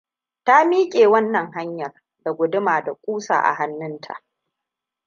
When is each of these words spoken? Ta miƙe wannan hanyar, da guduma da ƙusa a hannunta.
Ta 0.43 0.65
miƙe 0.65 1.07
wannan 1.07 1.51
hanyar, 1.51 1.93
da 2.25 2.31
guduma 2.31 2.81
da 2.81 2.93
ƙusa 3.01 3.39
a 3.43 3.53
hannunta. 3.53 4.23